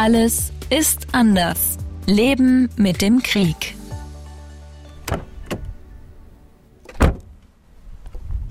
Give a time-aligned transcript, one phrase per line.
[0.00, 1.76] Alles ist anders.
[2.06, 3.77] Leben mit dem Krieg.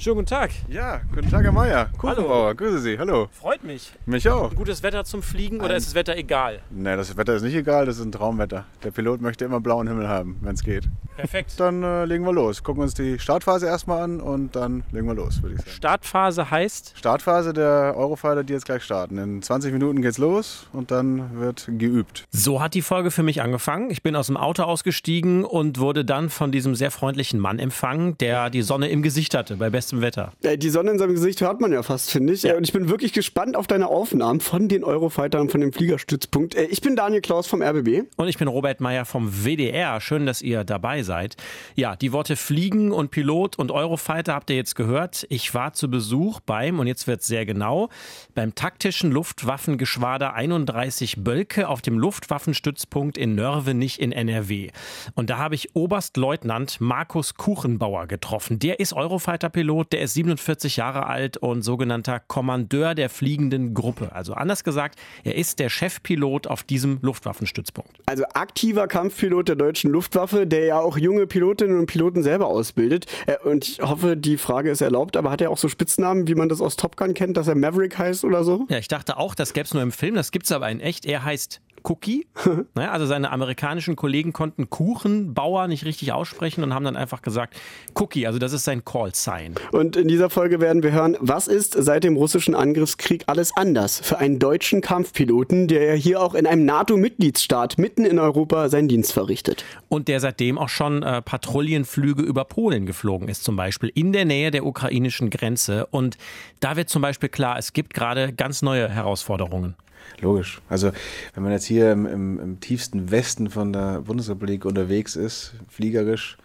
[0.07, 0.51] Schönen guten Tag.
[0.69, 1.89] Ja, guten Tag, Herr Meier.
[1.97, 3.27] Kuchenbauer, grüße Sie, hallo.
[3.29, 3.91] Freut mich.
[4.05, 4.55] Mich auch.
[4.55, 6.61] Gutes Wetter zum Fliegen oder Ein- ist das Wetter egal?
[6.69, 8.63] Nee, das Wetter ist nicht egal, das ist ein Traumwetter.
[8.85, 10.87] Der Pilot möchte immer blauen Himmel haben, wenn es geht.
[11.17, 11.59] Perfekt.
[11.59, 12.63] Dann äh, legen wir los.
[12.63, 15.71] Gucken uns die Startphase erstmal an und dann legen wir los, würde ich sagen.
[15.71, 19.17] Startphase heißt, Startphase der Eurofighter, die jetzt gleich starten.
[19.17, 22.23] In 20 Minuten geht's los und dann wird geübt.
[22.31, 23.89] so hat die Folge für mich angefangen.
[23.91, 28.17] Ich bin aus dem Auto ausgestiegen und wurde dann von diesem sehr freundlichen Mann empfangen,
[28.19, 30.31] der die Sonne im Gesicht hatte bei bestem Wetter.
[30.43, 32.43] Ja, die Sonne in seinem Gesicht hört man ja fast, finde ich.
[32.43, 32.55] Ja.
[32.55, 36.55] Und ich bin wirklich gespannt auf deine Aufnahmen von den Eurofightern von dem Fliegerstützpunkt.
[36.55, 38.03] Äh, Ich bin Daniel Klaus vom RBB.
[38.15, 39.99] Und ich bin Robert Meyer vom WDR.
[40.01, 41.35] Schön, dass ihr dabei seid.
[41.75, 45.25] Ja, die Worte Fliegen und Pilot und Eurofighter habt ihr jetzt gehört.
[45.29, 47.89] Ich war zu Besuch beim, und jetzt wird sehr genau,
[48.35, 54.69] beim taktischen Luftwaffengeschwader 31 Bölke auf dem Luftwaffenstützpunkt in Nörvenich in NRW.
[55.15, 58.59] Und da habe ich Oberstleutnant Markus Kuchenbauer getroffen.
[58.59, 64.11] Der ist Eurofighter-Pilot, der ist 47 Jahre alt und sogenannter Kommandeur der fliegenden Gruppe.
[64.13, 67.91] Also anders gesagt, er ist der Chefpilot auf diesem Luftwaffenstützpunkt.
[68.05, 73.05] Also aktiver Kampfpilot der deutschen Luftwaffe, der ja auch junge Pilotinnen und Piloten selber ausbildet.
[73.25, 76.35] Äh, Und ich hoffe, die Frage ist erlaubt, aber hat er auch so Spitznamen, wie
[76.35, 78.65] man das aus Top Gun kennt, dass er Maverick heißt oder so?
[78.69, 81.05] Ja, ich dachte auch, das gäbe es nur im Film, das gibt's aber in echt.
[81.05, 82.27] Er heißt Cookie.
[82.75, 87.55] naja, also seine amerikanischen Kollegen konnten Kuchenbauer nicht richtig aussprechen und haben dann einfach gesagt
[87.95, 89.55] Cookie, also das ist sein Call-Sign.
[89.71, 93.99] Und in dieser Folge werden wir hören, was ist seit dem russischen Angriffskrieg alles anders
[93.99, 98.87] für einen deutschen Kampfpiloten, der ja hier auch in einem NATO-Mitgliedsstaat mitten in Europa seinen
[98.87, 99.63] Dienst verrichtet.
[99.89, 104.25] Und der seitdem auch schon äh, Patrouillenflüge über Polen geflogen ist, zum Beispiel in der
[104.25, 105.85] Nähe der ukrainischen Grenze.
[105.87, 106.17] Und
[106.59, 109.75] da wird zum Beispiel klar, es gibt gerade ganz neue Herausforderungen.
[110.19, 110.61] Logisch.
[110.67, 110.91] Also
[111.33, 116.37] wenn man jetzt hier im, im, im tiefsten Westen von der Bundesrepublik unterwegs ist, fliegerisch,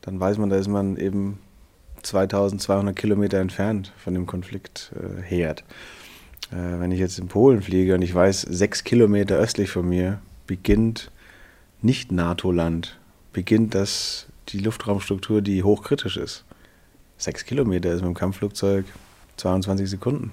[0.00, 1.38] dann weiß man, da ist man eben
[2.02, 5.64] 2200 Kilometer entfernt von dem Konfliktherd.
[6.50, 10.20] Äh, wenn ich jetzt in Polen fliege und ich weiß, sechs Kilometer östlich von mir
[10.46, 11.10] beginnt
[11.80, 12.98] nicht NATO-Land,
[13.32, 16.44] beginnt das die Luftraumstruktur, die hochkritisch ist.
[17.16, 18.84] Sechs Kilometer ist mit dem Kampfflugzeug
[19.36, 20.32] 22 Sekunden.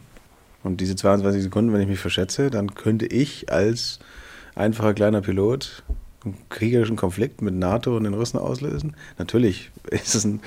[0.63, 3.99] Und diese 22 Sekunden, wenn ich mich verschätze, dann könnte ich als
[4.55, 5.83] einfacher kleiner Pilot
[6.25, 8.95] einen kriegerischen Konflikt mit NATO und den Russen auslösen.
[9.17, 10.41] Natürlich ist es ein,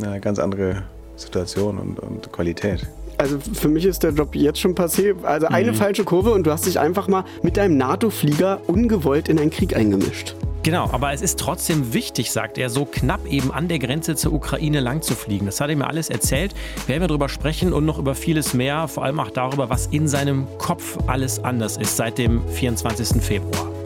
[0.00, 0.84] eine ganz andere
[1.16, 2.86] Situation und, und Qualität.
[3.18, 5.20] Also für mich ist der Job jetzt schon passé.
[5.24, 9.40] Also eine falsche Kurve und du hast dich einfach mal mit deinem NATO-Flieger ungewollt in
[9.40, 10.36] einen Krieg eingemischt.
[10.68, 14.34] Genau, aber es ist trotzdem wichtig, sagt er, so knapp eben an der Grenze zur
[14.34, 15.46] Ukraine lang zu fliegen.
[15.46, 16.54] Das hat er mir alles erzählt.
[16.84, 20.08] Wir werden darüber sprechen und noch über vieles mehr, vor allem auch darüber, was in
[20.08, 23.22] seinem Kopf alles anders ist seit dem 24.
[23.22, 23.77] Februar.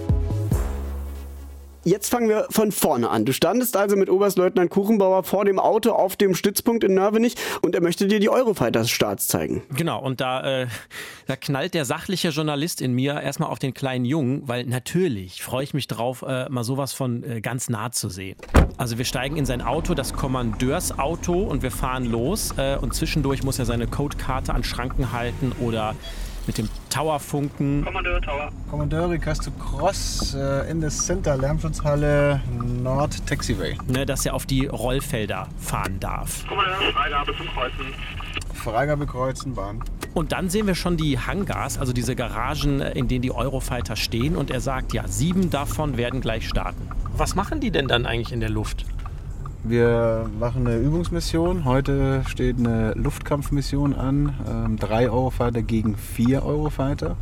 [1.84, 3.24] Jetzt fangen wir von vorne an.
[3.24, 7.74] Du standest also mit Oberstleutnant Kuchenbauer vor dem Auto auf dem Stützpunkt in Nörvenich und
[7.74, 9.62] er möchte dir die Eurofighters-Starts zeigen.
[9.76, 10.66] Genau, und da, äh,
[11.26, 15.64] da knallt der sachliche Journalist in mir erstmal auf den kleinen Jungen, weil natürlich freue
[15.64, 18.36] ich mich drauf, äh, mal sowas von äh, ganz nah zu sehen.
[18.76, 22.54] Also wir steigen in sein Auto, das Kommandeursauto, und wir fahren los.
[22.58, 25.96] Äh, und zwischendurch muss er seine Codekarte an Schranken halten oder
[26.46, 27.84] mit dem Tower funken.
[28.70, 32.40] Kommandeur request to cross uh, in the center Lärmschutzhalle
[32.82, 33.76] Nord Taxiway.
[33.88, 36.44] Ne, dass er auf die Rollfelder fahren darf.
[36.92, 37.94] Freigabe zum Kreuzen.
[38.54, 39.82] Freigabe kreuzen, Bahn.
[40.14, 43.96] Und dann sehen wir schon die Hangars, also diese Garagen, äh, in denen die Eurofighter
[43.96, 44.36] stehen.
[44.36, 46.88] Und er sagt, ja, sieben davon werden gleich starten.
[47.16, 48.84] Was machen die denn dann eigentlich in der Luft?
[49.64, 51.64] Wir machen eine Übungsmission.
[51.64, 54.34] Heute steht eine Luftkampfmission an.
[54.48, 57.16] Ähm, drei Eurofighter gegen vier Eurofighter,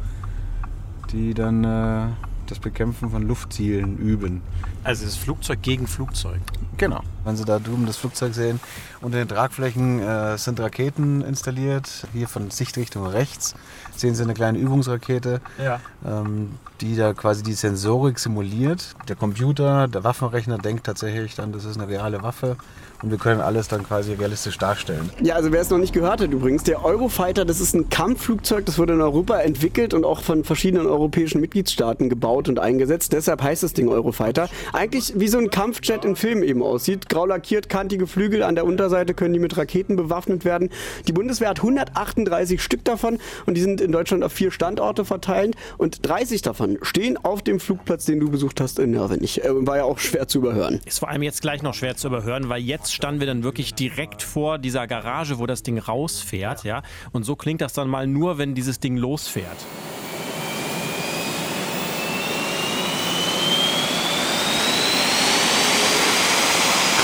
[1.12, 2.06] die dann äh,
[2.50, 4.42] das Bekämpfen von Luftzielen üben.
[4.84, 6.40] Also das Flugzeug gegen Flugzeug.
[6.76, 7.00] Genau.
[7.24, 8.60] Wenn Sie da drüben das Flugzeug sehen,
[9.00, 12.06] unter den Tragflächen äh, sind Raketen installiert.
[12.12, 13.54] Hier von Sichtrichtung rechts
[13.96, 15.80] sehen Sie eine kleine Übungsrakete, Ja.
[16.06, 18.94] ähm, die da quasi die Sensorik simuliert.
[19.08, 22.56] Der Computer, der Waffenrechner denkt tatsächlich dann, das ist eine reale Waffe
[23.02, 25.10] und wir können alles dann quasi realistisch darstellen.
[25.22, 28.66] Ja, also wer es noch nicht gehört hat übrigens, der Eurofighter, das ist ein Kampfflugzeug,
[28.66, 33.12] das wurde in Europa entwickelt und auch von verschiedenen europäischen Mitgliedstaaten gebaut und eingesetzt.
[33.12, 34.48] Deshalb heißt das Ding Eurofighter.
[34.72, 37.08] Eigentlich wie so ein Kampfjet in Filmen eben aussieht.
[37.08, 40.70] Grau lackiert, kantige Flügel, an der Unterseite können die mit Raketen bewaffnet werden.
[41.06, 45.56] Die Bundeswehr hat 138 Stück davon und die sind in Deutschland auf vier Standorte verteilt
[45.78, 49.44] und 30 davon stehen auf dem Flugplatz, den du besucht hast in Nörvenich.
[49.44, 50.80] Äh, War ja auch schwer zu überhören.
[50.84, 53.42] Ist vor allem jetzt gleich noch schwer zu überhören, weil jetzt nachts standen wir dann
[53.44, 56.64] wirklich direkt vor dieser Garage, wo das Ding rausfährt.
[56.64, 56.82] Ja.
[57.12, 59.46] Und so klingt das dann mal nur, wenn dieses Ding losfährt.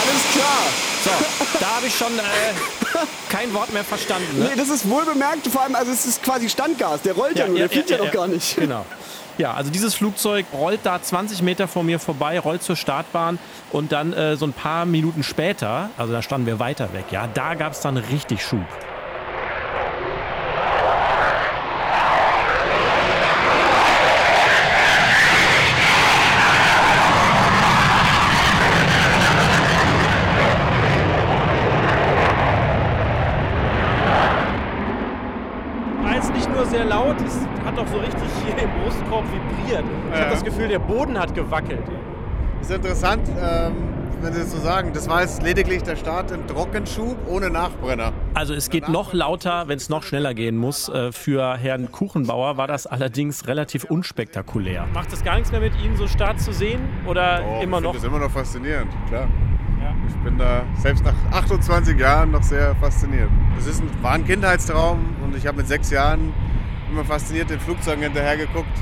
[0.02, 0.62] Alles klar.
[1.04, 4.38] So, da habe ich schon äh, kein Wort mehr verstanden.
[4.38, 4.48] Ne?
[4.50, 7.44] Nee, das ist wohl bemerkt, vor allem, also es ist quasi Standgas, der rollt ja,
[7.44, 8.56] ja nur, ja, der fliegt ja, ja, ja, doch gar nicht.
[8.56, 8.84] Genau.
[9.38, 13.38] Ja, also dieses Flugzeug rollt da 20 Meter vor mir vorbei, rollt zur Startbahn
[13.70, 17.28] und dann äh, so ein paar Minuten später, also da standen wir weiter weg, ja,
[17.34, 18.66] da gab es dann richtig Schub.
[39.32, 39.84] vibriert.
[40.10, 40.20] Ich ja.
[40.24, 41.82] habe das Gefühl, der Boden hat gewackelt.
[42.58, 43.74] Das ist interessant, ähm,
[44.20, 44.92] wenn Sie das so sagen.
[44.92, 48.12] Das war jetzt lediglich der Start im Trockenschub ohne Nachbrenner.
[48.34, 50.88] Also es geht noch lauter, wenn es noch schneller gehen muss.
[50.88, 54.86] Äh, für Herrn Kuchenbauer war das allerdings relativ unspektakulär.
[54.92, 56.80] Macht es gar nichts mehr mit Ihnen, so Start zu sehen?
[57.06, 57.92] Oder oh, immer noch?
[57.92, 59.28] Das ist immer noch faszinierend, klar.
[59.80, 59.94] Ja.
[60.08, 63.28] Ich bin da selbst nach 28 Jahren noch sehr fasziniert.
[63.56, 66.32] Das ist ein, war ein Kindheitstraum und ich habe mit sechs Jahren
[66.90, 68.76] immer fasziniert den Flugzeugen hinterher geguckt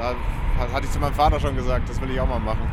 [0.00, 2.70] da hatte ich zu meinem Vater schon gesagt, das will ich auch mal machen.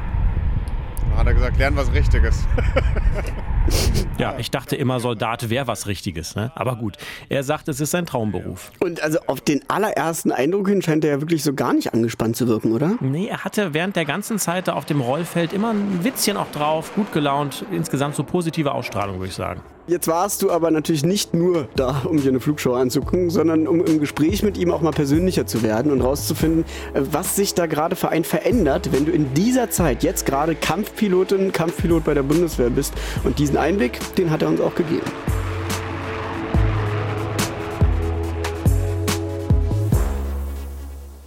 [1.10, 2.48] Dann hat er gesagt, lern was Richtiges.
[4.18, 6.36] Ja, ich dachte immer, Soldat wäre was Richtiges.
[6.36, 6.52] Ne?
[6.56, 6.98] Aber gut,
[7.30, 8.72] er sagt, es ist sein Traumberuf.
[8.80, 12.36] Und also auf den allerersten Eindruck hin scheint er ja wirklich so gar nicht angespannt
[12.36, 12.96] zu wirken, oder?
[13.00, 16.96] Nee, er hatte während der ganzen Zeit auf dem Rollfeld immer ein Witzchen auch drauf,
[16.96, 19.62] gut gelaunt, insgesamt so positive Ausstrahlung, würde ich sagen.
[19.90, 23.86] Jetzt warst du aber natürlich nicht nur da, um dir eine Flugshow anzugucken, sondern um
[23.86, 27.68] im Gespräch mit ihm auch mal persönlicher zu werden und rauszufinden, äh, was sich da
[27.68, 32.24] gerade für einen verändert, wenn du in dieser Zeit jetzt gerade Kampfpilotin, Kampfpilot bei der
[32.24, 32.96] Bundeswehr bist.
[33.24, 35.06] Und diesen Einblick, den hat er uns auch gegeben.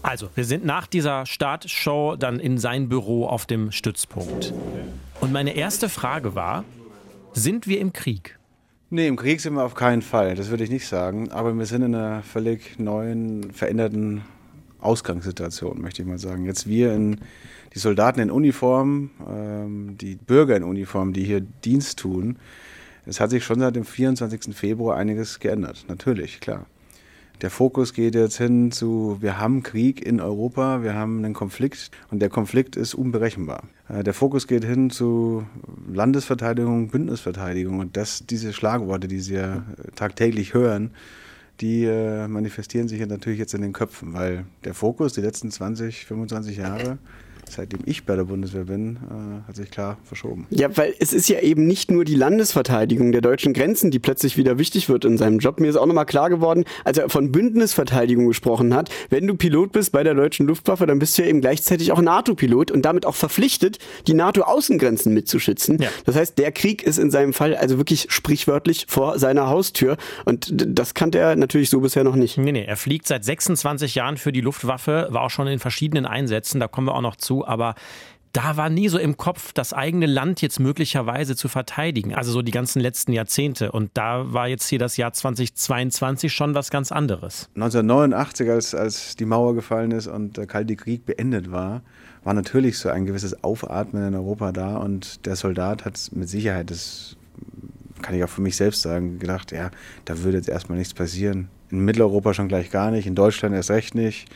[0.03, 4.53] Also, wir sind nach dieser Startshow dann in sein Büro auf dem Stützpunkt.
[5.21, 6.65] Und meine erste Frage war,
[7.33, 8.39] sind wir im Krieg?
[8.91, 11.31] Nee, im Krieg sind wir auf keinen Fall, das würde ich nicht sagen.
[11.31, 14.23] Aber wir sind in einer völlig neuen, veränderten
[14.81, 16.45] Ausgangssituation, möchte ich mal sagen.
[16.45, 17.21] Jetzt wir in
[17.75, 22.39] die Soldaten in Uniform, ähm, die Bürger in Uniform, die hier Dienst tun.
[23.07, 24.55] Es hat sich schon seit dem 24.
[24.55, 26.67] Februar einiges geändert, natürlich, klar.
[27.41, 31.91] Der Fokus geht jetzt hin zu, wir haben Krieg in Europa, wir haben einen Konflikt
[32.11, 33.63] und der Konflikt ist unberechenbar.
[33.89, 35.47] Äh, der Fokus geht hin zu
[35.91, 39.63] Landesverteidigung, Bündnisverteidigung und das, diese Schlagworte, die Sie ja
[39.95, 40.91] tagtäglich hören,
[41.61, 45.51] die äh, manifestieren sich ja natürlich jetzt in den Köpfen, weil der Fokus die letzten
[45.51, 46.99] 20, 25 Jahre
[47.53, 50.47] seitdem ich bei der Bundeswehr bin, äh, hat sich klar verschoben.
[50.51, 54.37] Ja, weil es ist ja eben nicht nur die Landesverteidigung der deutschen Grenzen, die plötzlich
[54.37, 55.61] wieder wichtig wird in seinem Job.
[55.61, 59.73] Mir ist auch nochmal klar geworden, als er von Bündnisverteidigung gesprochen hat, wenn du Pilot
[59.73, 63.07] bist bei der deutschen Luftwaffe, dann bist du ja eben gleichzeitig auch NATO-Pilot und damit
[63.07, 65.79] auch verpflichtet, die NATO-Außengrenzen mitzuschützen.
[65.81, 65.89] Ja.
[66.05, 70.53] Das heißt, der Krieg ist in seinem Fall also wirklich sprichwörtlich vor seiner Haustür und
[70.55, 72.39] das kannte er natürlich so bisher noch nicht.
[72.39, 76.07] Nee, nee, er fliegt seit 26 Jahren für die Luftwaffe, war auch schon in verschiedenen
[76.07, 77.75] Einsätzen, da kommen wir auch noch zu aber
[78.33, 82.15] da war nie so im Kopf, das eigene Land jetzt möglicherweise zu verteidigen.
[82.15, 83.73] Also so die ganzen letzten Jahrzehnte.
[83.73, 87.49] Und da war jetzt hier das Jahr 2022 schon was ganz anderes.
[87.57, 91.83] 1989, als, als die Mauer gefallen ist und der Kalte Krieg beendet war,
[92.23, 94.77] war natürlich so ein gewisses Aufatmen in Europa da.
[94.77, 97.17] Und der Soldat hat mit Sicherheit, das
[98.01, 99.71] kann ich auch für mich selbst sagen, gedacht, ja,
[100.05, 101.49] da würde jetzt erstmal nichts passieren.
[101.71, 104.29] In Mitteleuropa schon gleich gar nicht, in Deutschland erst recht nicht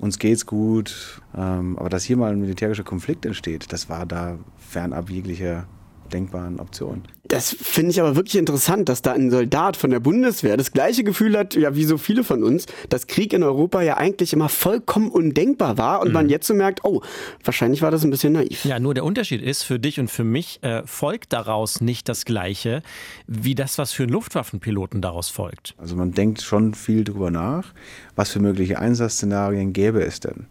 [0.00, 1.20] uns geht's gut.
[1.36, 5.66] Ähm, aber dass hier mal ein militärischer Konflikt entsteht, das war da fernab jeglicher
[6.08, 7.02] denkbaren Optionen.
[7.28, 11.04] Das finde ich aber wirklich interessant, dass da ein Soldat von der Bundeswehr das gleiche
[11.04, 14.48] Gefühl hat, ja, wie so viele von uns, dass Krieg in Europa ja eigentlich immer
[14.48, 16.14] vollkommen undenkbar war und mhm.
[16.14, 17.02] man jetzt so merkt, oh,
[17.44, 18.64] wahrscheinlich war das ein bisschen naiv.
[18.64, 22.24] Ja, nur der Unterschied ist, für dich und für mich äh, folgt daraus nicht das
[22.24, 22.82] Gleiche,
[23.26, 25.74] wie das, was für einen Luftwaffenpiloten daraus folgt.
[25.76, 27.74] Also man denkt schon viel drüber nach,
[28.16, 30.46] was für mögliche Einsatzszenarien gäbe es denn.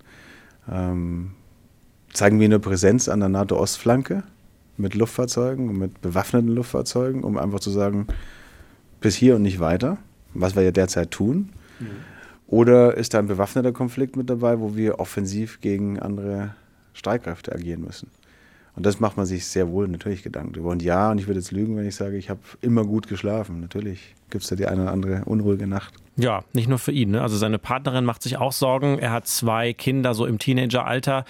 [0.72, 1.32] Ähm,
[2.14, 4.24] zeigen wir eine Präsenz an der NATO-Ostflanke?
[4.78, 8.08] Mit Luftfahrzeugen, mit bewaffneten Luftfahrzeugen, um einfach zu sagen,
[9.00, 9.98] bis hier und nicht weiter,
[10.34, 11.50] was wir ja derzeit tun.
[11.80, 11.88] Mhm.
[12.48, 16.56] Oder ist da ein bewaffneter Konflikt mit dabei, wo wir offensiv gegen andere
[16.94, 18.10] Streitkräfte agieren müssen?
[18.78, 21.52] Und das macht man sich sehr wohl natürlich Gedanken Und ja, und ich würde jetzt
[21.52, 23.60] lügen, wenn ich sage, ich habe immer gut geschlafen.
[23.60, 25.96] Natürlich gibt es da die eine oder andere unruhige Nacht.
[26.16, 27.12] Ja, nicht nur für ihn.
[27.12, 27.22] Ne?
[27.24, 29.00] Also seine Partnerin macht sich auch Sorgen.
[29.00, 31.26] Er hat zwei Kinder so im Teenageralter.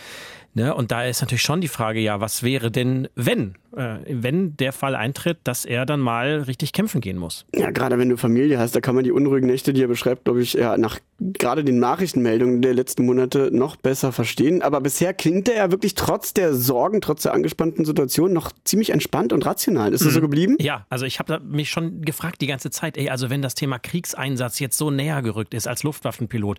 [0.57, 0.73] Ne?
[0.73, 3.53] Und da ist natürlich schon die Frage, ja, was wäre denn, wenn?
[3.75, 7.45] Äh, wenn der Fall eintritt, dass er dann mal richtig kämpfen gehen muss.
[7.53, 10.23] Ja, gerade wenn du Familie hast, da kann man die unruhigen Nächte, die er beschreibt,
[10.23, 14.63] glaube ich, ja, nach gerade den Nachrichtenmeldungen der letzten Monate noch besser verstehen.
[14.63, 18.89] Aber bisher klingt er ja wirklich trotz der Sorgen, trotz der angespannten Situation noch ziemlich
[18.89, 19.93] entspannt und rational.
[19.93, 20.23] Ist das so mhm.
[20.23, 20.55] geblieben?
[20.59, 23.77] Ja, also ich habe mich schon gefragt die ganze Zeit, ey, also wenn das Thema
[23.77, 26.57] Kriegseinsatz jetzt so näher gerückt ist als Luftwaffenpilot,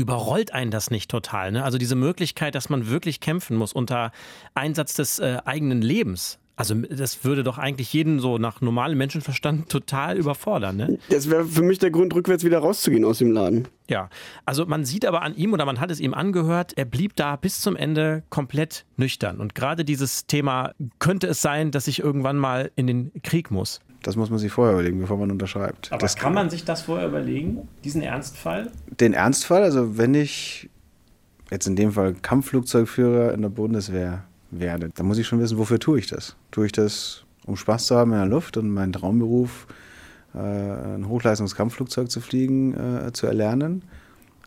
[0.00, 1.52] überrollt einen das nicht total?
[1.52, 1.64] Ne?
[1.64, 4.12] Also diese Möglichkeit, dass man wirklich kämpfen muss unter
[4.54, 6.38] Einsatz des äh, eigenen Lebens.
[6.56, 10.76] Also das würde doch eigentlich jeden so nach normalem Menschenverstand total überfordern.
[10.76, 10.98] Ne?
[11.08, 13.66] Das wäre für mich der Grund, rückwärts wieder rauszugehen aus dem Laden.
[13.88, 14.10] Ja,
[14.44, 17.36] also man sieht aber an ihm oder man hat es ihm angehört, er blieb da
[17.36, 19.40] bis zum Ende komplett nüchtern.
[19.40, 23.80] Und gerade dieses Thema, könnte es sein, dass ich irgendwann mal in den Krieg muss?
[24.02, 25.92] Das muss man sich vorher überlegen, bevor man unterschreibt.
[25.92, 28.70] Aber das kann man sich das vorher überlegen, diesen Ernstfall?
[28.98, 30.70] Den Ernstfall, also wenn ich
[31.50, 35.78] jetzt in dem Fall Kampfflugzeugführer in der Bundeswehr werde, dann muss ich schon wissen, wofür
[35.78, 36.36] tue ich das?
[36.50, 39.66] Tue ich das, um Spaß zu haben in der Luft und meinen Traumberuf,
[40.34, 43.82] äh, ein Hochleistungskampfflugzeug zu fliegen, äh, zu erlernen,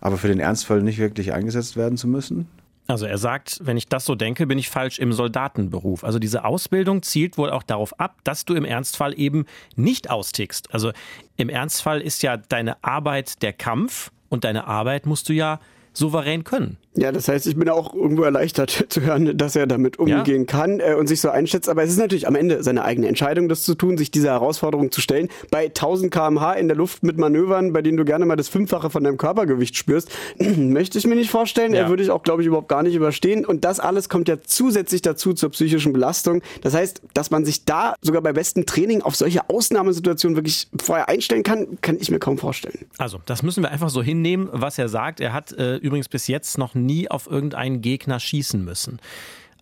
[0.01, 2.47] aber für den Ernstfall nicht wirklich eingesetzt werden zu müssen?
[2.87, 6.03] Also er sagt, wenn ich das so denke, bin ich falsch im Soldatenberuf.
[6.03, 10.73] Also diese Ausbildung zielt wohl auch darauf ab, dass du im Ernstfall eben nicht austickst.
[10.73, 10.91] Also
[11.37, 15.59] im Ernstfall ist ja deine Arbeit der Kampf und deine Arbeit musst du ja
[15.93, 16.77] souverän können.
[16.95, 20.45] Ja, das heißt, ich bin auch irgendwo erleichtert zu hören, dass er damit umgehen ja.
[20.45, 21.69] kann äh, und sich so einschätzt.
[21.69, 24.91] Aber es ist natürlich am Ende seine eigene Entscheidung, das zu tun, sich dieser Herausforderung
[24.91, 25.29] zu stellen.
[25.49, 28.89] Bei 1000 kmh in der Luft mit Manövern, bei denen du gerne mal das Fünffache
[28.89, 30.09] von deinem Körpergewicht spürst,
[30.57, 31.73] möchte ich mir nicht vorstellen.
[31.73, 31.81] Ja.
[31.81, 33.45] Er würde ich auch, glaube ich, überhaupt gar nicht überstehen.
[33.45, 36.43] Und das alles kommt ja zusätzlich dazu zur psychischen Belastung.
[36.61, 41.09] Das heißt, dass man sich da sogar bei bestem Training auf solche Ausnahmesituationen wirklich vorher
[41.09, 42.85] einstellen kann, kann ich mir kaum vorstellen.
[42.99, 45.19] Also, das müssen wir einfach so hinnehmen, was er sagt.
[45.19, 48.99] Er hat äh, übrigens bis jetzt noch nie auf irgendeinen Gegner schießen müssen.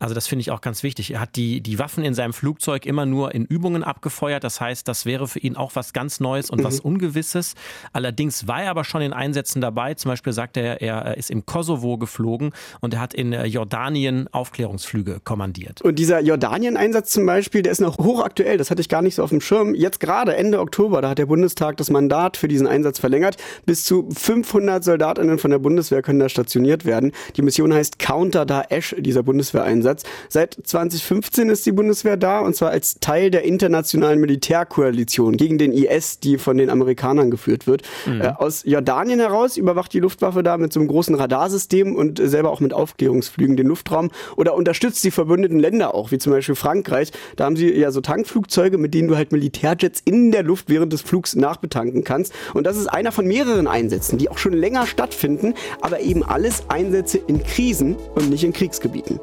[0.01, 1.11] Also das finde ich auch ganz wichtig.
[1.11, 4.43] Er hat die, die Waffen in seinem Flugzeug immer nur in Übungen abgefeuert.
[4.43, 6.63] Das heißt, das wäre für ihn auch was ganz Neues und mhm.
[6.63, 7.53] was Ungewisses.
[7.93, 9.93] Allerdings war er aber schon in Einsätzen dabei.
[9.93, 14.27] Zum Beispiel sagt er, er ist im Kosovo geflogen und er hat in äh, Jordanien
[14.31, 15.83] Aufklärungsflüge kommandiert.
[15.83, 18.57] Und dieser Jordanien-Einsatz zum Beispiel, der ist noch hochaktuell.
[18.57, 19.75] Das hatte ich gar nicht so auf dem Schirm.
[19.75, 23.37] Jetzt gerade Ende Oktober, da hat der Bundestag das Mandat für diesen Einsatz verlängert.
[23.67, 27.11] Bis zu 500 Soldatinnen von der Bundeswehr können da stationiert werden.
[27.35, 29.90] Die Mission heißt Counter Daesh, dieser Bundeswehreinsatz.
[29.91, 30.03] Einsatz.
[30.29, 35.73] Seit 2015 ist die Bundeswehr da und zwar als Teil der internationalen Militärkoalition gegen den
[35.73, 37.83] IS, die von den Amerikanern geführt wird.
[38.05, 38.21] Mhm.
[38.21, 42.27] Äh, aus Jordanien heraus überwacht die Luftwaffe da mit so einem großen Radarsystem und äh,
[42.27, 46.55] selber auch mit Aufklärungsflügen den Luftraum oder unterstützt die verbündeten Länder auch, wie zum Beispiel
[46.55, 47.11] Frankreich.
[47.35, 50.93] Da haben sie ja so Tankflugzeuge, mit denen du halt Militärjets in der Luft während
[50.93, 52.33] des Flugs nachbetanken kannst.
[52.53, 56.63] Und das ist einer von mehreren Einsätzen, die auch schon länger stattfinden, aber eben alles
[56.69, 59.19] Einsätze in Krisen und nicht in Kriegsgebieten.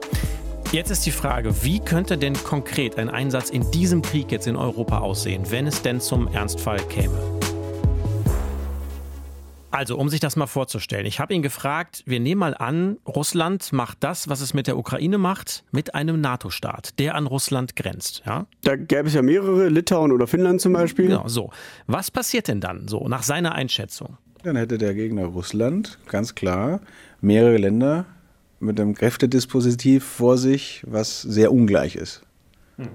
[0.71, 4.55] Jetzt ist die Frage, wie könnte denn konkret ein Einsatz in diesem Krieg jetzt in
[4.55, 7.19] Europa aussehen, wenn es denn zum Ernstfall käme?
[9.71, 13.73] Also, um sich das mal vorzustellen, ich habe ihn gefragt, wir nehmen mal an, Russland
[13.73, 18.23] macht das, was es mit der Ukraine macht, mit einem NATO-Staat, der an Russland grenzt.
[18.27, 18.47] Ja?
[18.63, 21.07] Da gäbe es ja mehrere, Litauen oder Finnland zum Beispiel.
[21.07, 21.49] Genau, so.
[21.87, 24.19] Was passiert denn dann so, nach seiner Einschätzung?
[24.43, 26.81] Dann hätte der Gegner Russland, ganz klar,
[27.23, 28.05] mehrere Länder
[28.61, 32.23] mit einem Kräftedispositiv vor sich, was sehr ungleich ist.
[32.77, 32.89] Hm.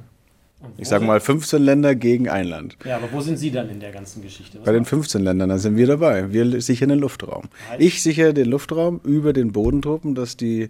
[0.78, 2.78] Ich sage mal 15 Länder gegen ein Land.
[2.86, 4.60] Ja, aber wo sind Sie dann in der ganzen Geschichte?
[4.60, 6.32] Was Bei den 15 Ländern, da sind wir dabei.
[6.32, 7.50] Wir sichern den Luftraum.
[7.80, 10.70] Ich sichere den Luftraum über den Bodentruppen, dass die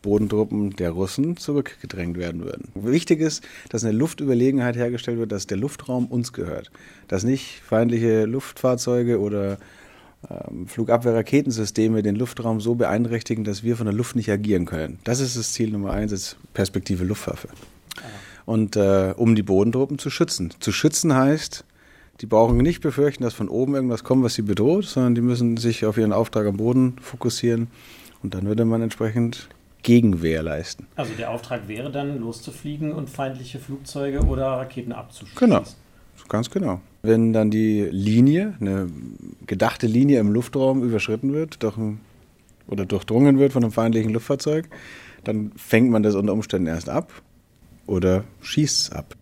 [0.00, 2.68] Bodentruppen der Russen zurückgedrängt werden würden.
[2.74, 6.70] Wichtig ist, dass eine Luftüberlegenheit hergestellt wird, dass der Luftraum uns gehört.
[7.08, 9.58] Dass nicht feindliche Luftfahrzeuge oder
[10.66, 14.98] Flugabwehrraketensysteme den Luftraum so beeinträchtigen, dass wir von der Luft nicht agieren können.
[15.04, 17.48] Das ist das Ziel Nummer eins, ist Perspektive Luftwaffe.
[18.46, 20.52] Und äh, um die Bodentruppen zu schützen.
[20.60, 21.64] Zu schützen heißt,
[22.20, 25.56] die brauchen nicht befürchten, dass von oben irgendwas kommt, was sie bedroht, sondern die müssen
[25.56, 27.68] sich auf ihren Auftrag am Boden fokussieren
[28.22, 29.48] und dann würde man entsprechend
[29.82, 30.86] Gegenwehr leisten.
[30.96, 35.38] Also der Auftrag wäre dann loszufliegen und feindliche Flugzeuge oder Raketen abzuschießen.
[35.38, 35.62] Genau,
[36.28, 36.80] ganz genau.
[37.04, 38.88] Wenn dann die Linie, eine
[39.46, 42.00] gedachte Linie im Luftraum überschritten wird durch ein,
[42.66, 44.70] oder durchdrungen wird von einem feindlichen Luftfahrzeug,
[45.22, 47.12] dann fängt man das unter Umständen erst ab
[47.86, 49.16] oder schießt es ab.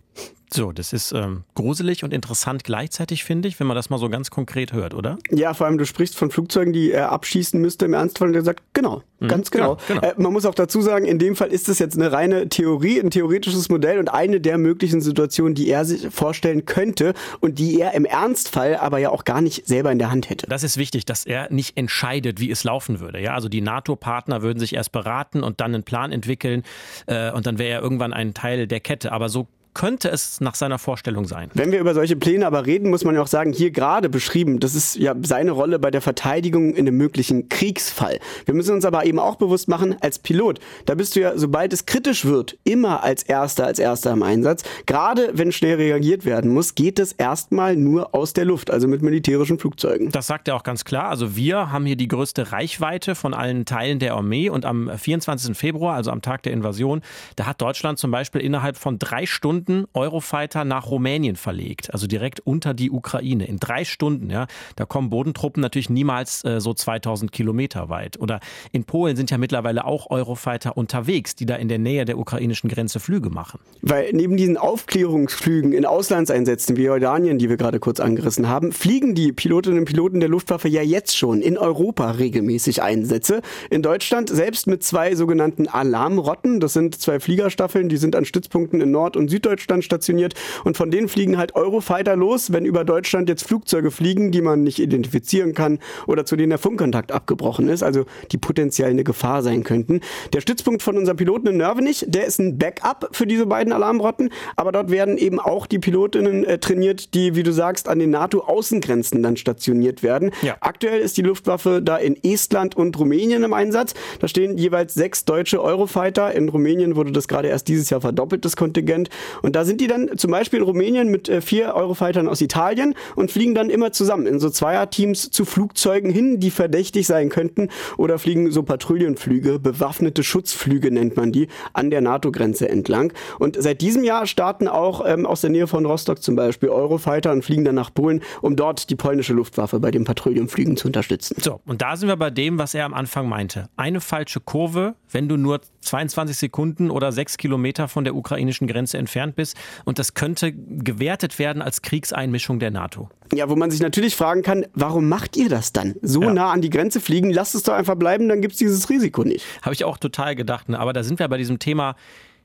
[0.55, 4.09] So, das ist ähm, gruselig und interessant gleichzeitig, finde ich, wenn man das mal so
[4.09, 5.19] ganz konkret hört, oder?
[5.31, 8.43] Ja, vor allem du sprichst von Flugzeugen, die er abschießen müsste im Ernstfall und er
[8.43, 9.79] sagt, genau, mhm, ganz genau.
[9.89, 10.13] genau, genau.
[10.13, 13.01] Äh, man muss auch dazu sagen, in dem Fall ist es jetzt eine reine Theorie,
[13.01, 17.81] ein theoretisches Modell und eine der möglichen Situationen, die er sich vorstellen könnte und die
[17.81, 20.47] er im Ernstfall aber ja auch gar nicht selber in der Hand hätte.
[20.49, 23.21] Das ist wichtig, dass er nicht entscheidet, wie es laufen würde.
[23.21, 26.63] Ja, also die NATO-Partner würden sich erst beraten und dann einen Plan entwickeln
[27.07, 29.13] äh, und dann wäre er irgendwann ein Teil der Kette.
[29.13, 31.51] Aber so könnte es nach seiner Vorstellung sein.
[31.55, 34.61] Wenn wir über solche Pläne aber reden, muss man ja auch sagen, hier gerade beschrieben,
[34.61, 38.19] das ist ja seine Rolle bei der Verteidigung in einem möglichen Kriegsfall.
[38.45, 41.73] Wir müssen uns aber eben auch bewusst machen, als Pilot, da bist du ja, sobald
[41.73, 44.63] es kritisch wird, immer als Erster, als Erster im Einsatz.
[44.87, 49.03] Gerade wenn schnell reagiert werden muss, geht es erstmal nur aus der Luft, also mit
[49.03, 50.11] militärischen Flugzeugen.
[50.11, 51.09] Das sagt er auch ganz klar.
[51.09, 55.57] Also wir haben hier die größte Reichweite von allen Teilen der Armee und am 24.
[55.57, 57.01] Februar, also am Tag der Invasion,
[57.37, 62.09] da hat Deutschland zum Beispiel innerhalb von drei Stunden Stunden Eurofighter nach Rumänien verlegt, also
[62.09, 63.47] direkt unter die Ukraine.
[63.47, 64.49] In drei Stunden, ja.
[64.75, 68.19] Da kommen Bodentruppen natürlich niemals äh, so 2000 Kilometer weit.
[68.19, 68.41] Oder
[68.73, 72.69] in Polen sind ja mittlerweile auch Eurofighter unterwegs, die da in der Nähe der ukrainischen
[72.71, 73.61] Grenze Flüge machen.
[73.83, 79.15] Weil neben diesen Aufklärungsflügen in Auslandseinsätzen wie Jordanien, die wir gerade kurz angerissen haben, fliegen
[79.15, 83.43] die Pilotinnen und Piloten der Luftwaffe ja jetzt schon in Europa regelmäßig Einsätze.
[83.71, 86.59] In Deutschland selbst mit zwei sogenannten Alarmrotten.
[86.59, 90.77] Das sind zwei Fliegerstaffeln, die sind an Stützpunkten in Nord- und Süddeutschland Süddeutschland stationiert und
[90.77, 94.79] von denen fliegen halt Eurofighter los, wenn über Deutschland jetzt Flugzeuge fliegen, die man nicht
[94.79, 99.63] identifizieren kann oder zu denen der Funkkontakt abgebrochen ist, also die potenziell eine Gefahr sein
[99.63, 100.01] könnten.
[100.33, 104.31] Der Stützpunkt von unserem Piloten in Nörvenich, der ist ein Backup für diese beiden Alarmrotten,
[104.57, 108.11] aber dort werden eben auch die Pilotinnen äh, trainiert, die, wie du sagst, an den
[108.11, 110.31] NATO-Außengrenzen dann stationiert werden.
[110.43, 110.57] Ja.
[110.61, 113.95] Aktuell ist die Luftwaffe da in Estland und Rumänien im Einsatz.
[114.21, 116.33] Da stehen jeweils sechs deutsche Eurofighter.
[116.33, 119.11] In Rumänien wurde das gerade erst dieses Jahr verdoppelt, das Kontingent.
[119.43, 122.95] Und da sind die dann zum Beispiel in Rumänien mit äh, vier Eurofightern aus Italien
[123.17, 127.69] und fliegen dann immer zusammen in so Zweierteams zu Flugzeugen hin, die verdächtig sein könnten
[127.97, 133.13] oder fliegen so Patrouillenflüge, bewaffnete Schutzflüge nennt man die, an der NATO-Grenze entlang.
[133.39, 137.33] Und seit diesem Jahr starten auch ähm, aus der Nähe von Rostock zum Beispiel Eurofighter
[137.33, 141.37] und fliegen dann nach Polen, um dort die polnische Luftwaffe bei den Patrouillenflügen zu unterstützen.
[141.41, 143.69] So, und da sind wir bei dem, was er am Anfang meinte.
[143.77, 148.99] Eine falsche Kurve, wenn du nur 22 Sekunden oder sechs Kilometer von der ukrainischen Grenze
[148.99, 149.57] entfernt bist.
[149.85, 153.09] Und das könnte gewertet werden als Kriegseinmischung der NATO.
[153.33, 155.95] Ja, wo man sich natürlich fragen kann, warum macht ihr das dann?
[156.03, 156.33] So ja.
[156.33, 159.25] nah an die Grenze fliegen, lasst es doch einfach bleiben, dann gibt es dieses Risiko
[159.25, 159.45] nicht.
[159.63, 160.69] Habe ich auch total gedacht.
[160.69, 160.79] Ne?
[160.79, 161.97] Aber da sind wir bei diesem Thema.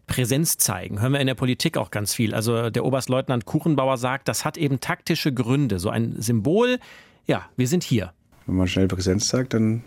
[0.08, 1.02] Präsenz zeigen.
[1.02, 2.34] Hören wir in der Politik auch ganz viel.
[2.34, 5.80] Also der Oberstleutnant Kuchenbauer sagt, das hat eben taktische Gründe.
[5.80, 6.80] So ein Symbol,
[7.26, 8.14] ja, wir sind hier.
[8.46, 9.84] Wenn man schnell Präsenz zeigt, dann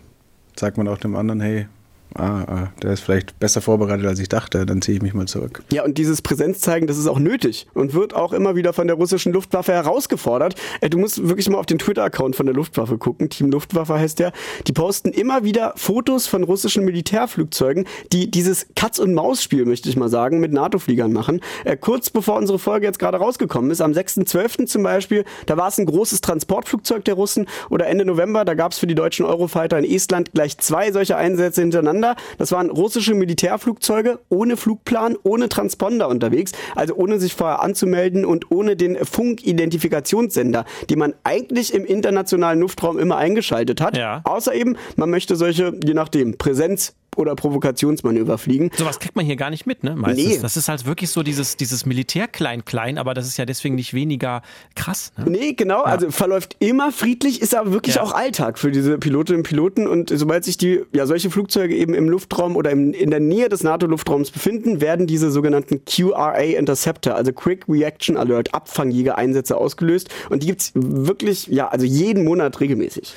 [0.55, 1.67] sagt man auch dem anderen, hey,
[2.15, 5.27] ah, ah, der ist vielleicht besser vorbereitet, als ich dachte, dann ziehe ich mich mal
[5.27, 5.63] zurück.
[5.71, 8.95] Ja, und dieses Präsenzzeigen, das ist auch nötig und wird auch immer wieder von der
[8.95, 10.55] russischen Luftwaffe herausgefordert.
[10.81, 13.29] Äh, du musst wirklich mal auf den Twitter-Account von der Luftwaffe gucken.
[13.29, 14.33] Team Luftwaffe heißt der.
[14.67, 20.39] Die posten immer wieder Fotos von russischen Militärflugzeugen, die dieses Katz-und-Maus-Spiel, möchte ich mal sagen,
[20.39, 21.41] mit NATO-Fliegern machen.
[21.63, 24.65] Äh, kurz bevor unsere Folge jetzt gerade rausgekommen ist, am 6.12.
[24.65, 28.71] zum Beispiel, da war es ein großes Transportflugzeug der Russen oder Ende November, da gab
[28.71, 32.15] es für die deutschen Eurofighter in Estland gleich zwei solche Einsätze hintereinander hintereinander.
[32.37, 38.51] Das waren russische Militärflugzeuge ohne Flugplan, ohne Transponder unterwegs, also ohne sich vorher anzumelden und
[38.51, 43.97] ohne den Funkidentifikationssender, den man eigentlich im internationalen Luftraum immer eingeschaltet hat.
[43.97, 44.21] Ja.
[44.23, 48.71] Außer eben, man möchte solche, je nachdem, Präsenz oder Provokationsmanöver fliegen.
[48.75, 49.95] Sowas kriegt man hier gar nicht mit, ne?
[49.95, 50.27] Meistens.
[50.27, 50.39] Nee.
[50.41, 54.41] Das ist halt wirklich so dieses, dieses Militär-Klein-Klein, aber das ist ja deswegen nicht weniger
[54.75, 55.11] krass.
[55.17, 55.25] Ne?
[55.29, 55.79] Nee, genau.
[55.79, 55.83] Ja.
[55.83, 58.03] Also verläuft immer friedlich, ist aber wirklich ja.
[58.03, 59.87] auch Alltag für diese Pilotinnen und Piloten.
[59.87, 63.49] Und sobald sich die, ja, solche Flugzeuge eben im Luftraum oder im, in der Nähe
[63.49, 70.09] des NATO-Luftraums befinden, werden diese sogenannten QRA Interceptor, also Quick Reaction Alert, Abfangjäger-Einsätze ausgelöst.
[70.29, 73.13] Und die gibt's wirklich, ja, also jeden Monat regelmäßig.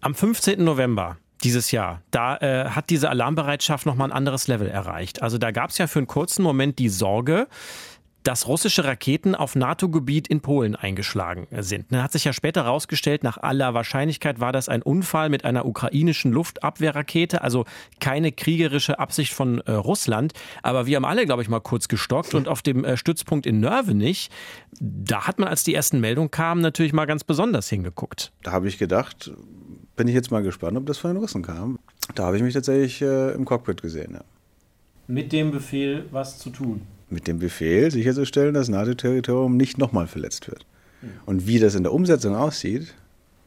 [0.00, 0.62] Am 15.
[0.62, 5.22] November dieses Jahr, da äh, hat diese Alarmbereitschaft nochmal ein anderes Level erreicht.
[5.22, 7.46] Also da gab es ja für einen kurzen Moment die Sorge,
[8.28, 11.86] dass russische Raketen auf NATO-Gebiet in Polen eingeschlagen sind.
[11.90, 15.64] Dann hat sich ja später herausgestellt, nach aller Wahrscheinlichkeit war das ein Unfall mit einer
[15.64, 17.64] ukrainischen Luftabwehrrakete, also
[18.00, 20.34] keine kriegerische Absicht von äh, Russland.
[20.62, 23.60] Aber wir haben alle, glaube ich, mal kurz gestockt und auf dem äh, Stützpunkt in
[23.60, 24.28] Nörvenich,
[24.78, 28.32] da hat man, als die ersten Meldungen kamen, natürlich mal ganz besonders hingeguckt.
[28.42, 29.30] Da habe ich gedacht,
[29.98, 31.78] bin ich jetzt mal gespannt, ob das von den Russen kam.
[32.14, 34.12] Da habe ich mich tatsächlich äh, im Cockpit gesehen.
[34.14, 34.20] Ja.
[35.06, 36.82] Mit dem Befehl, was zu tun?
[37.10, 40.64] Mit dem Befehl, sicherzustellen, dass NATO-Territorium nicht nochmal verletzt wird.
[41.00, 41.10] Hm.
[41.26, 42.94] Und wie das in der Umsetzung aussieht,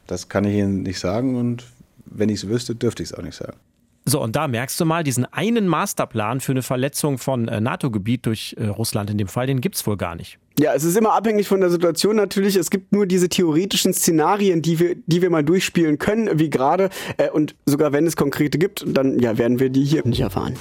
[0.05, 1.35] das kann ich Ihnen nicht sagen.
[1.35, 1.63] Und
[2.05, 3.57] wenn ich es wüsste, dürfte ich es auch nicht sagen.
[4.05, 8.25] So, und da merkst du mal, diesen einen Masterplan für eine Verletzung von äh, NATO-Gebiet
[8.25, 10.39] durch äh, Russland in dem Fall, den gibt es wohl gar nicht.
[10.61, 12.55] Ja, es ist immer abhängig von der Situation natürlich.
[12.55, 16.91] Es gibt nur diese theoretischen Szenarien, die wir, die wir mal durchspielen können, wie gerade.
[17.17, 20.53] Äh, und sogar wenn es konkrete gibt, dann ja, werden wir die hier nicht erfahren.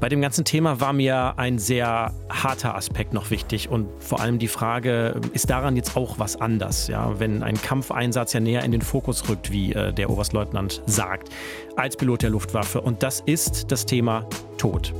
[0.00, 4.38] Bei dem ganzen Thema war mir ein sehr harter Aspekt noch wichtig und vor allem
[4.38, 8.72] die Frage, ist daran jetzt auch was anders, ja, wenn ein Kampfeinsatz ja näher in
[8.72, 11.30] den Fokus rückt, wie äh, der Oberstleutnant sagt,
[11.74, 14.92] als Pilot der Luftwaffe und das ist das Thema Tod.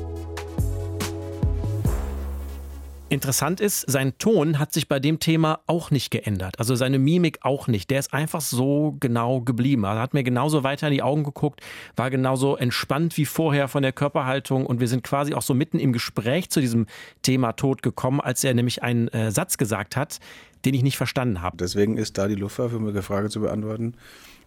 [3.09, 6.59] Interessant ist, sein Ton hat sich bei dem Thema auch nicht geändert.
[6.59, 7.89] Also seine Mimik auch nicht.
[7.91, 9.85] Der ist einfach so genau geblieben.
[9.85, 11.61] Er hat mir genauso weiter in die Augen geguckt,
[11.95, 15.79] war genauso entspannt wie vorher von der Körperhaltung und wir sind quasi auch so mitten
[15.79, 16.87] im Gespräch zu diesem
[17.23, 20.19] Thema Tod gekommen, als er nämlich einen äh, Satz gesagt hat,
[20.65, 21.57] den ich nicht verstanden habe.
[21.59, 23.95] Deswegen ist da die Luftwaffe, um die Frage zu beantworten,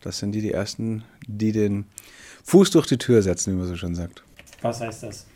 [0.02, 1.86] das sind die, die Ersten, die den
[2.44, 4.22] Fuß durch die Tür setzen, wie man so schön sagt.
[4.62, 5.28] Was heißt das?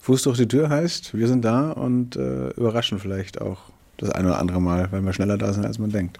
[0.00, 3.58] Fuß durch die Tür heißt, wir sind da und äh, überraschen vielleicht auch
[3.98, 6.18] das ein oder andere Mal, weil wir schneller da sind, als man denkt.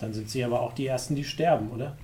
[0.00, 1.96] Dann sind Sie aber auch die Ersten, die sterben, oder?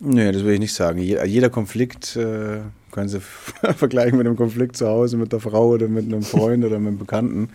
[0.00, 0.98] Nee, das will ich nicht sagen.
[0.98, 3.20] Jeder Konflikt äh, können Sie
[3.76, 6.88] vergleichen mit einem Konflikt zu Hause mit der Frau oder mit einem Freund oder mit
[6.88, 7.50] einem Bekannten.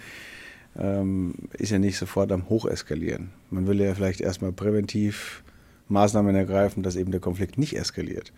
[0.77, 3.31] Ähm, ist ja nicht sofort am Hocheskalieren.
[3.49, 5.43] Man will ja vielleicht erstmal präventiv
[5.89, 8.31] Maßnahmen ergreifen, dass eben der Konflikt nicht eskaliert.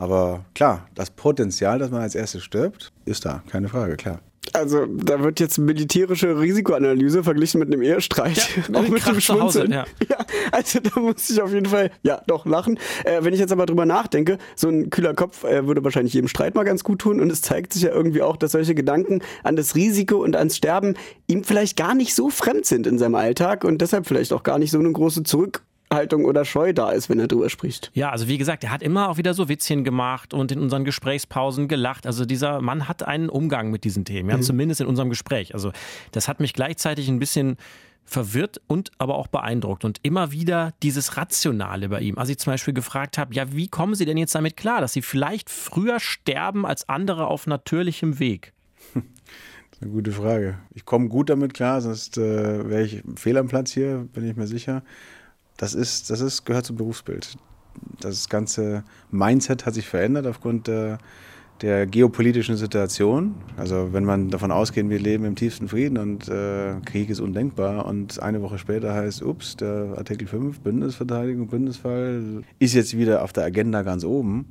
[0.00, 4.20] Aber klar, das Potenzial, dass man als erstes stirbt, ist da, keine Frage, klar.
[4.54, 9.70] Also da wird jetzt militärische Risikoanalyse verglichen mit einem Ehestreit, ja, auch mit dem Schmunzeln.
[9.70, 9.84] Ja.
[10.08, 10.16] ja.
[10.52, 12.78] also da muss ich auf jeden Fall, ja, doch lachen.
[13.04, 16.28] Äh, wenn ich jetzt aber drüber nachdenke, so ein kühler Kopf äh, würde wahrscheinlich jedem
[16.28, 19.20] Streit mal ganz gut tun und es zeigt sich ja irgendwie auch, dass solche Gedanken
[19.44, 20.94] an das Risiko und ans Sterben
[21.26, 24.58] ihm vielleicht gar nicht so fremd sind in seinem Alltag und deshalb vielleicht auch gar
[24.58, 27.90] nicht so eine große Zurück Haltung oder Scheu da ist, wenn er drüber spricht.
[27.94, 30.84] Ja, also wie gesagt, er hat immer auch wieder so Witzchen gemacht und in unseren
[30.84, 32.06] Gesprächspausen gelacht.
[32.06, 34.42] Also dieser Mann hat einen Umgang mit diesen Themen, ja, mhm.
[34.42, 35.54] zumindest in unserem Gespräch.
[35.54, 35.72] Also
[36.12, 37.56] das hat mich gleichzeitig ein bisschen
[38.04, 42.18] verwirrt und aber auch beeindruckt und immer wieder dieses Rationale bei ihm.
[42.18, 44.92] Als ich zum Beispiel gefragt habe, ja, wie kommen Sie denn jetzt damit klar, dass
[44.92, 48.52] Sie vielleicht früher sterben als andere auf natürlichem Weg?
[49.70, 50.58] Das ist eine gute Frage.
[50.74, 54.36] Ich komme gut damit klar, sonst äh, wäre ich fehl am Platz hier, bin ich
[54.36, 54.82] mir sicher
[55.60, 57.36] das ist, das ist, gehört zum Berufsbild.
[58.00, 60.96] Das ganze Mindset hat sich verändert aufgrund der,
[61.60, 63.34] der geopolitischen Situation.
[63.58, 67.84] Also wenn man davon ausgeht, wir leben im tiefsten Frieden und äh, Krieg ist undenkbar
[67.84, 73.34] und eine Woche später heißt, ups, der Artikel 5, Bündnisverteidigung, Bündnisfall, ist jetzt wieder auf
[73.34, 74.46] der Agenda ganz oben,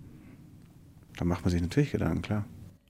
[1.17, 2.45] dann macht man sich natürlich Gedanken, klar.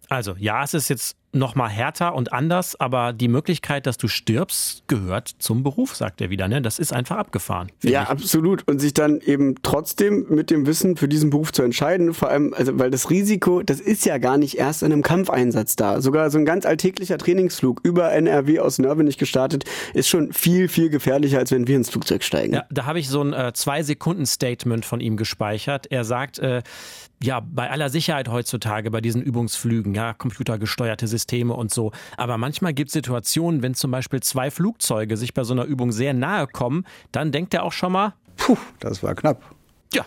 [0.09, 4.07] Also ja, es ist jetzt noch mal härter und anders, aber die Möglichkeit, dass du
[4.07, 6.47] stirbst, gehört zum Beruf, sagt er wieder.
[6.47, 6.61] Ne?
[6.61, 7.71] Das ist einfach abgefahren.
[7.83, 8.09] Ja, ich.
[8.09, 8.67] absolut.
[8.67, 12.53] Und sich dann eben trotzdem mit dem Wissen für diesen Beruf zu entscheiden, vor allem,
[12.55, 16.01] also weil das Risiko, das ist ja gar nicht erst in einem Kampfeinsatz da.
[16.01, 20.89] Sogar so ein ganz alltäglicher Trainingsflug über NRW aus Nörvenich gestartet, ist schon viel, viel
[20.89, 22.53] gefährlicher, als wenn wir ins Flugzeug steigen.
[22.53, 25.87] Ja, da habe ich so ein äh, Zwei-Sekunden-Statement von ihm gespeichert.
[25.91, 26.63] Er sagt, äh,
[27.21, 31.18] ja, bei aller Sicherheit heutzutage, bei diesen Übungsflügen, ja, computergesteuerte Systeme
[31.55, 31.91] und so.
[32.17, 35.91] Aber manchmal gibt es Situationen, wenn zum Beispiel zwei Flugzeuge sich bei so einer Übung
[35.91, 39.41] sehr nahe kommen, dann denkt er auch schon mal, puh, das war knapp.
[39.93, 40.05] Ja,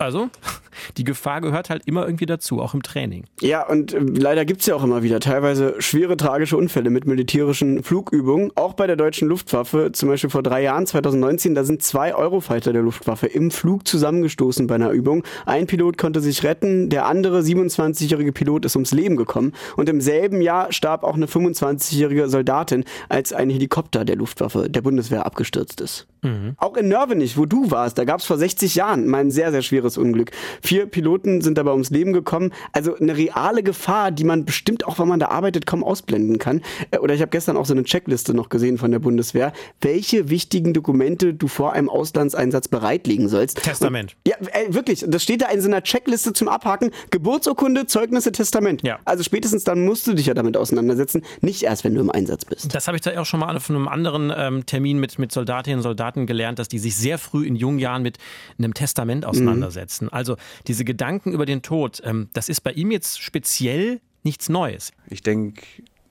[0.00, 0.30] also,
[0.96, 3.24] die Gefahr gehört halt immer irgendwie dazu, auch im Training.
[3.42, 7.06] Ja, und äh, leider gibt es ja auch immer wieder teilweise schwere tragische Unfälle mit
[7.06, 8.50] militärischen Flugübungen.
[8.54, 12.72] Auch bei der deutschen Luftwaffe, zum Beispiel vor drei Jahren, 2019, da sind zwei Eurofighter
[12.72, 15.22] der Luftwaffe im Flug zusammengestoßen bei einer Übung.
[15.44, 19.52] Ein Pilot konnte sich retten, der andere 27-jährige Pilot ist ums Leben gekommen.
[19.76, 24.80] Und im selben Jahr starb auch eine 25-jährige Soldatin, als ein Helikopter der Luftwaffe, der
[24.80, 26.06] Bundeswehr, abgestürzt ist.
[26.22, 26.54] Mhm.
[26.56, 29.52] Auch in Nörvenich, wo du warst, da gab es vor 60 Jahren mal ein sehr,
[29.52, 30.30] sehr schweres Unglück.
[30.62, 32.52] Vier Piloten sind dabei ums Leben gekommen.
[32.72, 36.62] Also eine reale Gefahr, die man bestimmt auch, wenn man da arbeitet, kaum ausblenden kann.
[36.90, 40.30] Äh, oder ich habe gestern auch so eine Checkliste noch gesehen von der Bundeswehr, welche
[40.30, 43.62] wichtigen Dokumente du vor einem Auslandseinsatz bereitlegen sollst.
[43.62, 44.16] Testament.
[44.24, 45.04] Und, ja, ey, wirklich.
[45.06, 46.90] Das steht da in so einer Checkliste zum Abhaken.
[47.10, 48.82] Geburtsurkunde, Zeugnisse, Testament.
[48.82, 48.98] Ja.
[49.04, 51.22] Also spätestens dann musst du dich ja damit auseinandersetzen.
[51.40, 52.74] Nicht erst, wenn du im Einsatz bist.
[52.74, 55.78] Das habe ich da auch schon mal von einem anderen ähm, Termin mit, mit Soldatinnen
[55.78, 58.18] und Soldaten Soldaten gelernt, dass die sich sehr früh in jungen Jahren mit
[58.58, 59.79] einem Testament auseinandersetzen.
[59.79, 59.79] Mhm.
[60.10, 64.92] Also diese Gedanken über den Tod, ähm, das ist bei ihm jetzt speziell nichts Neues.
[65.08, 65.62] Ich denke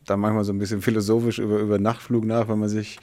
[0.05, 2.99] da manchmal so ein bisschen philosophisch über, über Nachtflug nach, wenn man sich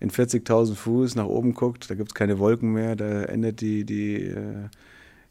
[0.00, 3.84] in 40.000 Fuß nach oben guckt, da gibt es keine Wolken mehr, da endet die,
[3.84, 4.68] die äh,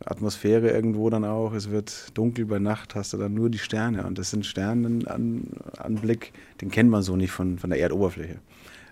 [0.03, 4.05] Atmosphäre irgendwo dann auch, es wird dunkel bei Nacht, hast du dann nur die Sterne
[4.05, 8.39] und das sind Sternenanblick, den kennt man so nicht von, von der Erdoberfläche.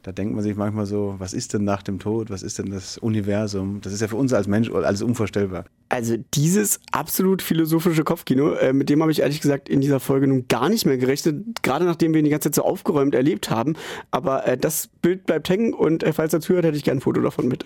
[0.05, 2.29] Da denkt man sich manchmal so, was ist denn nach dem Tod?
[2.29, 3.81] Was ist denn das Universum?
[3.81, 5.65] Das ist ja für uns als Mensch alles unvorstellbar.
[5.89, 10.27] Also dieses absolut philosophische Kopfkino, äh, mit dem habe ich ehrlich gesagt in dieser Folge
[10.27, 13.49] nun gar nicht mehr gerechnet, gerade nachdem wir ihn die ganze Zeit so aufgeräumt erlebt
[13.49, 13.73] haben.
[14.11, 17.01] Aber äh, das Bild bleibt hängen und äh, falls er zuhört, hätte ich gerne ein
[17.01, 17.63] Foto davon mit.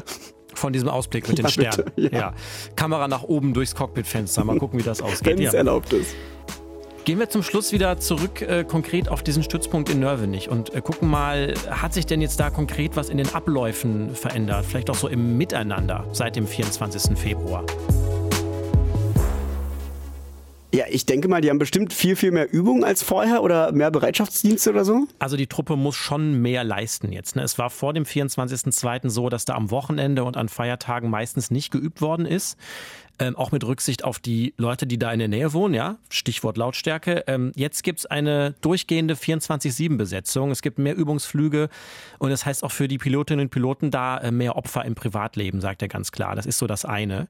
[0.54, 1.92] Von diesem Ausblick mit Ja, den Sternen.
[1.94, 2.20] bitte, ja.
[2.22, 2.34] ja.
[2.78, 4.46] Kamera nach oben durchs Cockpitfenster.
[4.46, 5.38] Mal gucken, wie das ausgeht.
[5.38, 5.58] Wenn es Ja.
[5.58, 6.16] erlaubt ist.
[7.06, 10.82] Gehen wir zum Schluss wieder zurück äh, konkret auf diesen Stützpunkt in Nörvenich und äh,
[10.82, 14.66] gucken mal, hat sich denn jetzt da konkret was in den Abläufen verändert?
[14.66, 17.18] Vielleicht auch so im Miteinander seit dem 24.
[17.18, 17.66] Februar.
[20.72, 23.90] Ja, ich denke mal, die haben bestimmt viel, viel mehr Übung als vorher oder mehr
[23.90, 25.08] Bereitschaftsdienste oder so.
[25.18, 27.36] Also die Truppe muss schon mehr leisten jetzt.
[27.36, 27.42] Ne?
[27.42, 29.10] Es war vor dem 24.02.
[29.10, 32.56] so, dass da am Wochenende und an Feiertagen meistens nicht geübt worden ist.
[33.20, 35.98] Ähm, auch mit Rücksicht auf die Leute, die da in der Nähe wohnen, ja.
[36.10, 37.26] Stichwort Lautstärke.
[37.28, 40.52] Ähm, jetzt gibt's eine durchgehende 24-7-Besetzung.
[40.52, 41.70] Es gibt mehr Übungsflüge
[42.18, 45.62] und das heißt auch für die Pilotinnen und Piloten da äh, mehr Opfer im Privatleben,
[45.62, 46.36] sagt er ganz klar.
[46.36, 47.28] Das ist so das eine.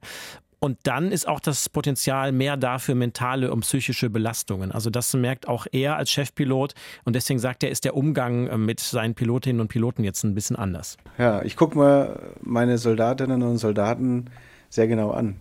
[0.60, 4.72] Und dann ist auch das Potenzial mehr da für mentale und psychische Belastungen.
[4.74, 6.74] Also das merkt auch er als Chefpilot
[7.06, 10.36] und deswegen sagt er, ist der Umgang äh, mit seinen Pilotinnen und Piloten jetzt ein
[10.36, 10.98] bisschen anders.
[11.18, 14.26] Ja, ich gucke mal meine Soldatinnen und Soldaten
[14.70, 15.38] sehr genau an.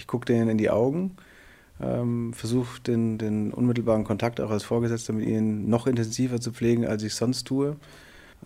[0.00, 1.16] Ich gucke denen in die Augen,
[1.78, 6.86] ähm, versuche den, den unmittelbaren Kontakt auch als Vorgesetzter mit ihnen noch intensiver zu pflegen,
[6.86, 7.76] als ich sonst tue.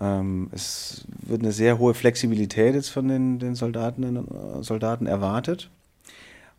[0.01, 5.71] Ähm, es wird eine sehr hohe Flexibilität jetzt von den, den Soldatinnen und Soldaten erwartet.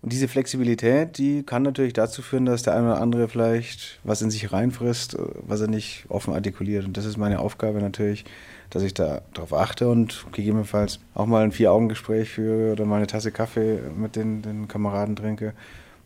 [0.01, 4.21] Und diese Flexibilität, die kann natürlich dazu führen, dass der eine oder andere vielleicht was
[4.21, 6.85] in sich reinfrisst, was er nicht offen artikuliert.
[6.85, 8.23] Und das ist meine Aufgabe natürlich,
[8.69, 13.07] dass ich da darauf achte und gegebenenfalls auch mal ein Vier-Augen-Gespräch führe oder mal eine
[13.07, 15.53] Tasse Kaffee mit den, den Kameraden trinke,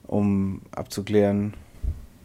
[0.07, 1.53] um abzuklären,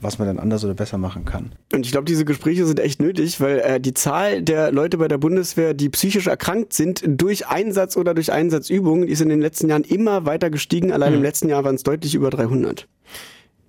[0.00, 1.52] was man dann anders oder besser machen kann.
[1.72, 5.08] Und ich glaube, diese Gespräche sind echt nötig, weil äh, die Zahl der Leute bei
[5.08, 9.68] der Bundeswehr, die psychisch erkrankt sind durch Einsatz oder durch Einsatzübungen, ist in den letzten
[9.68, 10.92] Jahren immer weiter gestiegen.
[10.92, 12.86] Allein im letzten Jahr waren es deutlich über 300.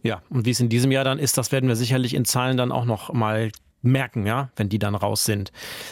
[0.04, 2.58] Ja, und wie es in diesem Jahr dann ist, das werden wir sicherlich in Zahlen
[2.58, 3.50] dann auch noch mal
[3.82, 5.52] merken, ja, wenn die dann raus sind.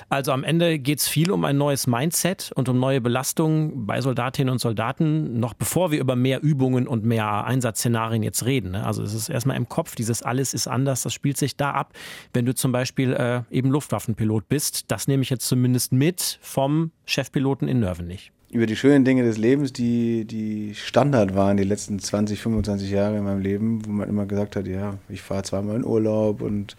[0.09, 4.01] Also am Ende geht es viel um ein neues Mindset und um neue Belastungen bei
[4.01, 8.71] Soldatinnen und Soldaten, noch bevor wir über mehr Übungen und mehr Einsatzszenarien jetzt reden.
[8.71, 8.85] Ne?
[8.85, 11.93] Also es ist erstmal im Kopf, dieses alles ist anders, das spielt sich da ab,
[12.33, 14.91] wenn du zum Beispiel äh, eben Luftwaffenpilot bist.
[14.91, 18.31] Das nehme ich jetzt zumindest mit vom Chefpiloten in Nörvenich.
[18.53, 23.17] Über die schönen Dinge des Lebens, die, die Standard waren die letzten 20, 25 Jahre
[23.17, 26.77] in meinem Leben, wo man immer gesagt hat, ja, ich fahre zweimal in Urlaub und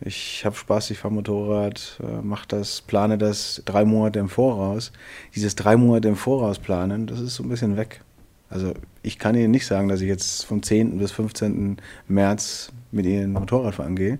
[0.00, 4.92] ich habe Spaß, ich fahre Motorrad, äh, mache das, plane das drei Monate im Voraus.
[5.34, 8.02] Dieses drei Monate im Voraus planen, das ist so ein bisschen weg.
[8.50, 10.98] Also ich kann Ihnen nicht sagen, dass ich jetzt vom 10.
[10.98, 11.78] bis 15.
[12.08, 14.18] März mit Ihnen Motorrad fahren gehe,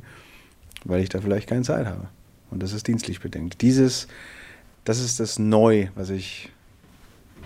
[0.85, 2.09] weil ich da vielleicht keine Zeit habe.
[2.51, 3.61] Und das ist dienstlich bedingt.
[3.61, 4.09] Dieses,
[4.85, 6.51] das ist das Neu, was ich,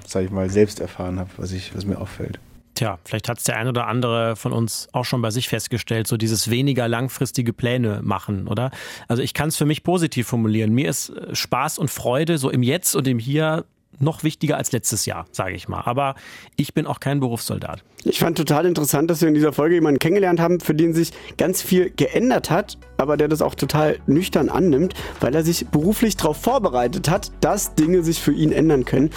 [0.06, 2.38] sag ich mal, selbst erfahren habe, was, ich, was mir auffällt.
[2.78, 6.06] Tja, vielleicht hat es der ein oder andere von uns auch schon bei sich festgestellt,
[6.06, 8.70] so dieses weniger langfristige Pläne machen, oder?
[9.08, 10.72] Also ich kann es für mich positiv formulieren.
[10.72, 13.64] Mir ist äh, Spaß und Freude so im Jetzt und im Hier
[13.98, 15.82] noch wichtiger als letztes Jahr, sage ich mal.
[15.86, 16.14] Aber
[16.54, 17.82] ich bin auch kein Berufssoldat.
[18.04, 21.10] Ich fand total interessant, dass wir in dieser Folge jemanden kennengelernt haben, für den sich
[21.36, 26.16] ganz viel geändert hat, aber der das auch total nüchtern annimmt, weil er sich beruflich
[26.16, 29.10] darauf vorbereitet hat, dass Dinge sich für ihn ändern können.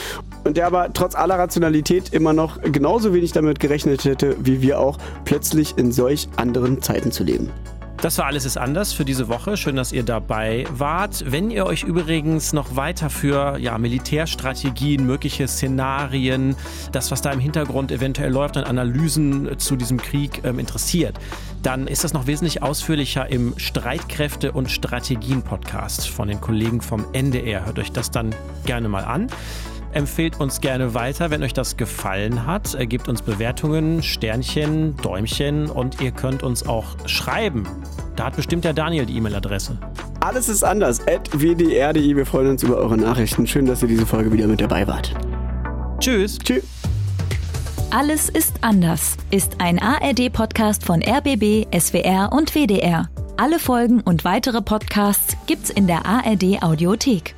[0.44, 4.80] Und der aber trotz aller Rationalität immer noch genauso wenig damit gerechnet hätte, wie wir
[4.80, 7.52] auch, plötzlich in solch anderen Zeiten zu leben.
[8.02, 9.58] Das war alles ist anders für diese Woche.
[9.58, 11.24] Schön, dass ihr dabei wart.
[11.28, 16.56] Wenn ihr euch übrigens noch weiter für ja, Militärstrategien, mögliche Szenarien,
[16.92, 21.20] das, was da im Hintergrund eventuell läuft, an Analysen zu diesem Krieg ähm, interessiert,
[21.62, 27.68] dann ist das noch wesentlich ausführlicher im Streitkräfte- und Strategien-Podcast von den Kollegen vom NDR.
[27.68, 28.34] Hört euch das dann
[28.66, 29.28] gerne mal an.
[29.94, 32.76] Empfehlt uns gerne weiter, wenn euch das gefallen hat.
[32.76, 37.68] Äh, Gebt uns Bewertungen, Sternchen, Däumchen und ihr könnt uns auch schreiben.
[38.16, 39.78] Da hat bestimmt der Daniel die E-Mail-Adresse.
[40.22, 41.06] Alles ist anders.
[41.08, 42.16] At wdr.de.
[42.16, 43.48] Wir freuen uns über eure Nachrichten.
[43.48, 45.14] Schön, dass ihr diese Folge wieder mit dabei wart.
[46.00, 46.38] Tschüss.
[46.40, 46.64] Tschüss.
[47.90, 53.10] Alles ist anders ist ein ARD-Podcast von RBB, SWR und WDR.
[53.36, 57.36] Alle Folgen und weitere Podcasts gibt's in der ARD Audiothek.